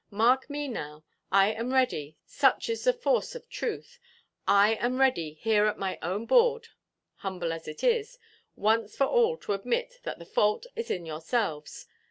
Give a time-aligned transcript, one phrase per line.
[0.09, 3.99] Mark me now, I am ready, such is the force of truth,
[4.47, 6.69] I am ready here at my own board
[7.17, 8.17] (humble as it is)
[8.55, 11.85] once for all to admit that the fault is in yourselves.